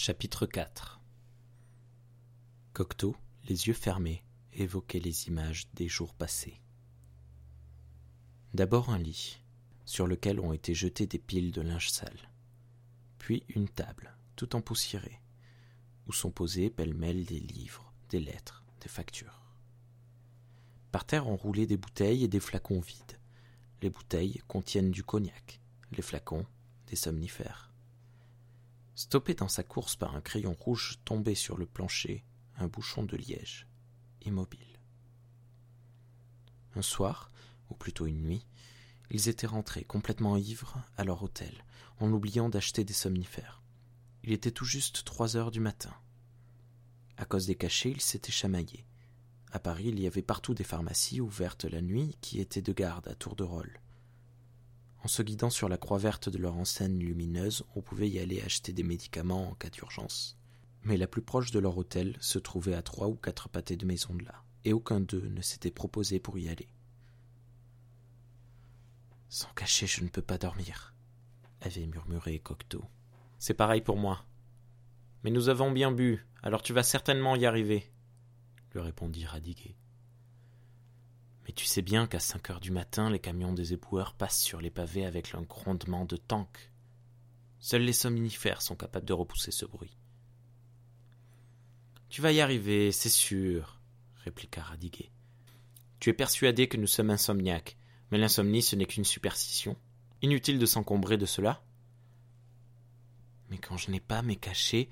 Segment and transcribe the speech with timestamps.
[0.00, 1.00] Chapitre 4
[2.72, 3.16] Cocteau,
[3.48, 4.22] les yeux fermés,
[4.52, 6.62] évoquait les images des jours passés.
[8.54, 9.42] D'abord un lit,
[9.86, 12.30] sur lequel ont été jetées des piles de linge sale,
[13.18, 15.20] puis une table, tout empoussiérée,
[16.06, 19.42] où sont posés pêle-mêle des livres, des lettres, des factures.
[20.92, 23.18] Par terre ont roulé des bouteilles et des flacons vides.
[23.82, 25.60] Les bouteilles contiennent du cognac,
[25.90, 26.46] les flacons
[26.86, 27.67] des somnifères.
[28.98, 32.24] Stoppé dans sa course par un crayon rouge tombé sur le plancher,
[32.56, 33.68] un bouchon de liège,
[34.22, 34.80] immobile.
[36.74, 37.30] Un soir,
[37.70, 38.44] ou plutôt une nuit,
[39.12, 41.64] ils étaient rentrés complètement ivres à leur hôtel,
[42.00, 43.62] en oubliant d'acheter des somnifères.
[44.24, 45.94] Il était tout juste trois heures du matin.
[47.18, 48.84] À cause des cachets, ils s'étaient chamaillés.
[49.52, 53.06] À Paris, il y avait partout des pharmacies ouvertes la nuit qui étaient de garde
[53.06, 53.78] à tour de rôle.
[55.04, 58.42] En se guidant sur la croix verte de leur enseigne lumineuse, on pouvait y aller
[58.42, 60.36] acheter des médicaments en cas d'urgence.
[60.82, 63.86] Mais la plus proche de leur hôtel se trouvait à trois ou quatre pâtés de
[63.86, 66.68] maison de là, et aucun d'eux ne s'était proposé pour y aller.
[69.28, 70.94] Sans cacher, je ne peux pas dormir,
[71.60, 72.84] avait murmuré Cocteau.
[73.38, 74.24] C'est pareil pour moi.
[75.22, 77.92] Mais nous avons bien bu, alors tu vas certainement y arriver,
[78.72, 79.76] lui répondit Radiguet.
[81.48, 84.60] Mais tu sais bien qu'à cinq heures du matin, les camions des éboueurs passent sur
[84.60, 86.70] les pavés avec un grondement de tank.
[87.58, 89.96] Seuls les somnifères sont capables de repousser ce bruit.
[92.10, 93.80] Tu vas y arriver, c'est sûr,
[94.24, 95.10] répliqua Radiguet.
[96.00, 97.78] Tu es persuadé que nous sommes insomniaques,
[98.10, 99.74] mais l'insomnie ce n'est qu'une superstition.
[100.20, 101.62] Inutile de s'encombrer de cela.
[103.48, 104.90] Mais quand je n'ai pas mes cachets,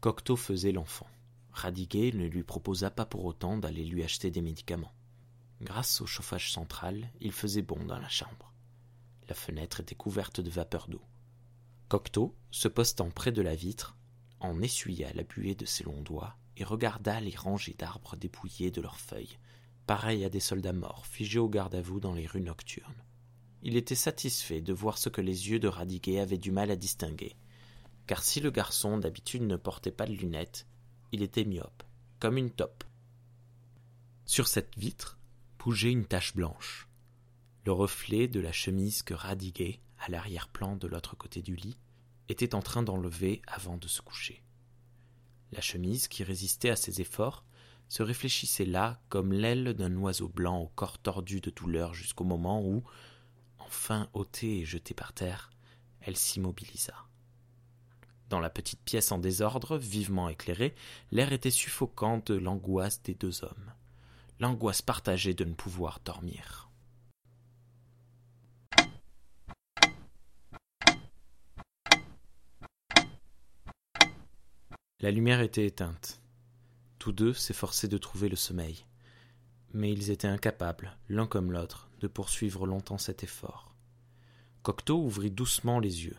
[0.00, 1.08] Cocteau faisait l'enfant.
[1.50, 4.92] Radiguet ne lui proposa pas pour autant d'aller lui acheter des médicaments.
[5.60, 8.54] Grâce au chauffage central, il faisait bon dans la chambre.
[9.28, 11.02] La fenêtre était couverte de vapeur d'eau.
[11.88, 13.96] Cocteau, se postant près de la vitre,
[14.40, 18.80] en essuya la buée de ses longs doigts et regarda les rangées d'arbres dépouillés de
[18.80, 19.38] leurs feuilles,
[19.86, 23.04] pareils à des soldats morts figés au garde à vous dans les rues nocturnes.
[23.62, 26.76] Il était satisfait de voir ce que les yeux de Radiguet avaient du mal à
[26.76, 27.36] distinguer,
[28.06, 30.66] car si le garçon d'habitude ne portait pas de lunettes,
[31.12, 31.82] il était myope,
[32.18, 32.84] comme une taupe.
[34.24, 35.19] Sur cette vitre,
[35.62, 36.88] bougeait une tache blanche.
[37.66, 41.76] Le reflet de la chemise que Radiguet, à l'arrière-plan de l'autre côté du lit,
[42.30, 44.42] était en train d'enlever avant de se coucher.
[45.52, 47.44] La chemise, qui résistait à ses efforts,
[47.88, 52.64] se réfléchissait là comme l'aile d'un oiseau blanc au corps tordu de douleur jusqu'au moment
[52.64, 52.82] où,
[53.58, 55.50] enfin ôtée et jetée par terre,
[56.00, 56.94] elle s'immobilisa.
[58.30, 60.74] Dans la petite pièce en désordre, vivement éclairée,
[61.10, 63.74] l'air était suffocant de l'angoisse des deux hommes
[64.40, 66.70] l'angoisse partagée de ne pouvoir dormir.
[75.00, 76.22] La lumière était éteinte.
[76.98, 78.86] Tous deux s'efforçaient de trouver le sommeil.
[79.74, 83.74] Mais ils étaient incapables, l'un comme l'autre, de poursuivre longtemps cet effort.
[84.62, 86.16] Cocteau ouvrit doucement les yeux.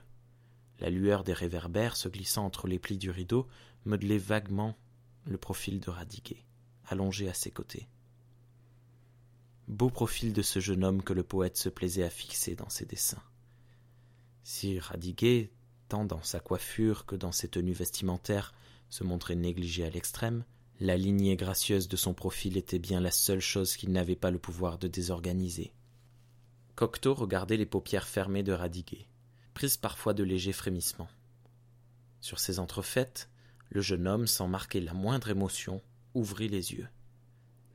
[0.80, 3.48] La lueur des réverbères se glissant entre les plis du rideau
[3.86, 4.78] modelait vaguement
[5.26, 6.46] le profil de Radiguet,
[6.86, 7.88] allongé à ses côtés
[9.68, 12.86] beau profil de ce jeune homme que le poète se plaisait à fixer dans ses
[12.86, 13.24] dessins.
[14.44, 15.52] Si Radiguet,
[15.88, 18.54] tant dans sa coiffure que dans ses tenues vestimentaires,
[18.90, 20.44] se montrait négligé à l'extrême,
[20.80, 24.40] la lignée gracieuse de son profil était bien la seule chose qu'il n'avait pas le
[24.40, 25.72] pouvoir de désorganiser.
[26.76, 29.08] Cocteau regardait les paupières fermées de Radiguet,
[29.54, 31.10] prises parfois de légers frémissements.
[32.20, 33.30] Sur ces entrefaites,
[33.70, 35.82] le jeune homme, sans marquer la moindre émotion,
[36.14, 36.88] ouvrit les yeux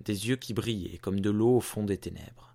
[0.06, 2.54] des yeux qui brillaient comme de l'eau au fond des ténèbres.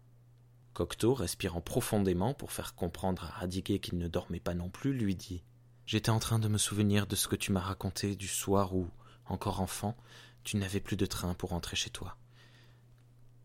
[0.74, 5.16] Cocteau, respirant profondément pour faire comprendre à Radiguet qu'il ne dormait pas non plus, lui
[5.16, 5.44] dit
[5.86, 8.88] J'étais en train de me souvenir de ce que tu m'as raconté du soir où,
[9.26, 9.98] encore enfant,
[10.46, 12.18] tu n'avais plus de train pour rentrer chez toi.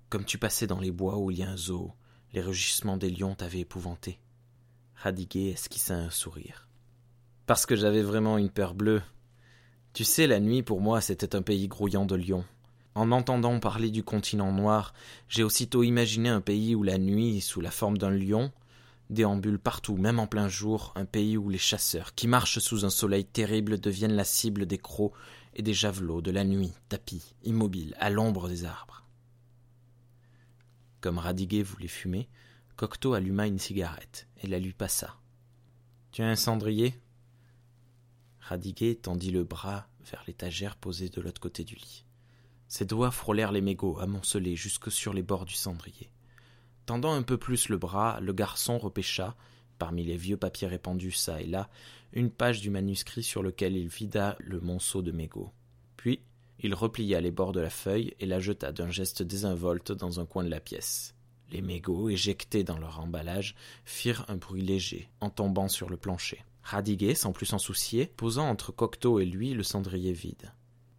[0.09, 1.93] Comme tu passais dans les bois où il y a un zoo,
[2.33, 4.21] les rugissements des lions t'avaient épouvanté.
[4.95, 6.69] Radiguet esquissa un sourire.
[7.47, 9.03] Parce que j'avais vraiment une peur bleue.
[9.95, 12.45] Tu sais, la nuit pour moi c'était un pays grouillant de lions.
[12.97, 14.95] En entendant parler du continent noir,
[15.29, 18.51] j'ai aussitôt imaginé un pays où la nuit, sous la forme d'un lion,
[19.11, 22.91] déambule partout, même en plein jour, un pays où les chasseurs, qui marchent sous un
[22.91, 25.13] soleil terrible, deviennent la cible des crocs
[25.53, 29.05] et des javelots de la nuit, tapis, immobiles, à l'ombre des arbres.
[31.03, 32.31] Comme Radiguet voulait fumer,
[32.77, 35.19] Cocteau alluma une cigarette et la lui passa.
[36.13, 36.99] Tu as un cendrier?
[38.41, 42.06] Radiguet tendit le bras vers l'étagère posée de l'autre côté du lit.
[42.69, 46.11] Ses doigts frôlèrent les mégots amoncelés jusque sur les bords du cendrier.
[46.85, 49.37] Tendant un peu plus le bras, le garçon repêcha,
[49.79, 51.69] parmi les vieux papiers répandus çà et là,
[52.13, 55.53] une page du manuscrit sur lequel il vida le monceau de mégots.
[55.97, 56.21] Puis,
[56.61, 60.27] il replia les bords de la feuille et la jeta d'un geste désinvolte dans un
[60.27, 61.15] coin de la pièce.
[61.51, 63.55] Les mégots, éjectés dans leur emballage,
[63.85, 66.45] firent un bruit léger en tombant sur le plancher.
[66.63, 70.53] Radiguet, sans plus s'en soucier, posant entre Cocteau et lui le cendrier vide.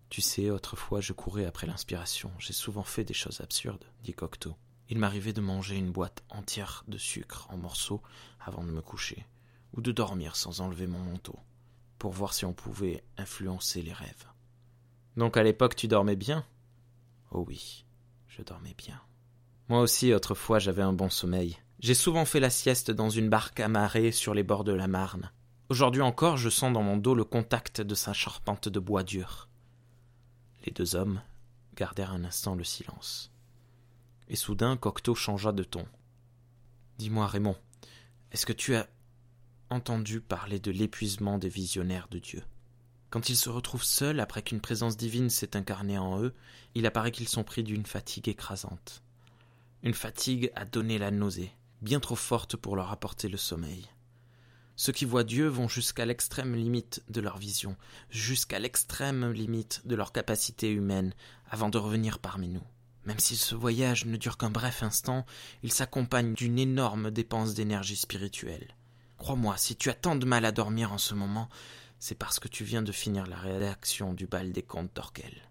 [0.09, 2.31] Tu sais, autrefois je courais après l'inspiration.
[2.39, 4.55] J'ai souvent fait des choses absurdes, dit Cocteau.
[4.89, 8.01] Il m'arrivait de manger une boîte entière de sucre en morceaux
[8.39, 9.25] avant de me coucher,
[9.73, 11.37] ou de dormir sans enlever mon manteau,
[11.99, 14.27] pour voir si on pouvait influencer les rêves.
[15.17, 16.45] Donc à l'époque tu dormais bien?
[17.31, 17.85] Oh oui,
[18.27, 19.01] je dormais bien.
[19.67, 21.57] Moi aussi, autrefois, j'avais un bon sommeil.
[21.79, 25.31] J'ai souvent fait la sieste dans une barque amarrée sur les bords de la Marne.
[25.69, 29.46] Aujourd'hui encore, je sens dans mon dos le contact de sa charpente de bois dur.
[30.67, 31.21] Les deux hommes
[31.75, 33.31] gardèrent un instant le silence.
[34.27, 35.85] Et soudain, Cocteau changea de ton.
[36.97, 37.55] Dis-moi, Raymond,
[38.33, 38.89] est-ce que tu as
[39.69, 42.43] entendu parler de l'épuisement des visionnaires de Dieu?
[43.11, 46.35] Quand ils se retrouvent seuls après qu'une présence divine s'est incarnée en eux,
[46.75, 49.03] il apparaît qu'ils sont pris d'une fatigue écrasante.
[49.83, 53.87] Une fatigue à donner la nausée, bien trop forte pour leur apporter le sommeil.
[54.79, 57.75] Ceux qui voient Dieu vont jusqu'à l'extrême limite de leur vision,
[58.11, 61.13] jusqu'à l'extrême limite de leur capacité humaine,
[61.49, 62.63] avant de revenir parmi nous.
[63.05, 65.25] Même si ce voyage ne dure qu'un bref instant,
[65.63, 68.75] il s'accompagne d'une énorme dépense d'énergie spirituelle.
[69.17, 71.49] Crois-moi, si tu as tant de mal à dormir en ce moment,
[71.99, 75.49] c'est parce que tu viens de finir la rédaction du bal des contes d'Orkel.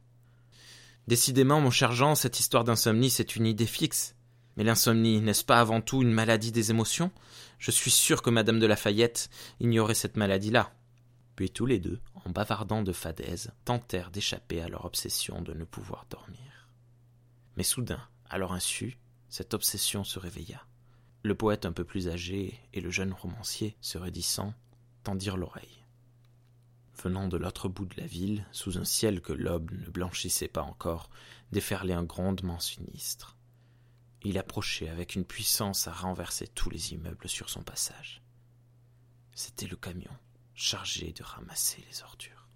[1.09, 4.16] Décidément, mon cher Jean, cette histoire d'insomnie, c'est une idée fixe.
[4.57, 7.11] Mais l'insomnie, n'est-ce pas avant tout une maladie des émotions?
[7.59, 9.29] Je suis sûr que madame de Lafayette
[9.61, 10.73] ignorait cette maladie-là.
[11.37, 15.65] Puis tous les deux, en bavardant de fadaises, tentèrent d'échapper à leur obsession de ne
[15.65, 16.69] pouvoir dormir.
[17.57, 18.01] Mais soudain,
[18.31, 18.99] à leur insu,
[19.29, 20.65] cette obsession se réveilla.
[21.23, 24.55] Le poète un peu plus âgé et le jeune romancier, se raidissant,
[25.03, 25.85] tendirent l'oreille.
[27.03, 30.63] Venant de l'autre bout de la ville, sous un ciel que l'aube ne blanchissait pas
[30.63, 31.11] encore,
[31.53, 33.36] déferlait un grondement sinistre.
[34.23, 38.23] Il approchait avec une puissance à renverser tous les immeubles sur son passage.
[39.35, 40.17] C'était le camion,
[40.55, 42.49] chargé de ramasser les ordures.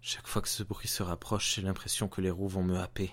[0.00, 3.12] Chaque fois que ce bruit se rapproche, j'ai l'impression que les roues vont me happer.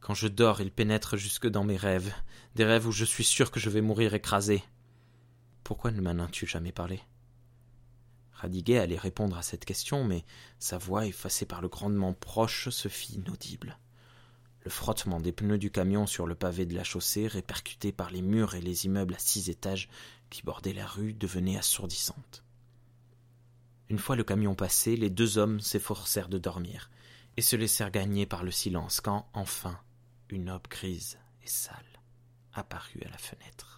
[0.00, 2.14] Quand je dors, il pénètre jusque dans mes rêves,
[2.54, 4.62] des rêves où je suis sûr que je vais mourir écrasé.
[5.64, 7.02] Pourquoi ne m'en as-tu jamais parlé?
[8.32, 10.24] Radiguet allait répondre à cette question, mais
[10.58, 13.78] sa voix, effacée par le grondement proche, se fit inaudible.
[14.64, 18.22] Le frottement des pneus du camion sur le pavé de la chaussée, répercuté par les
[18.22, 19.88] murs et les immeubles à six étages
[20.30, 22.42] qui bordaient la rue, devenait assourdissante.
[23.90, 26.90] Une fois le camion passé, les deux hommes s'efforcèrent de dormir
[27.36, 29.78] et se laissèrent gagner par le silence quand, enfin,
[30.30, 31.84] une aube grise et sale
[32.54, 33.73] apparut à la fenêtre.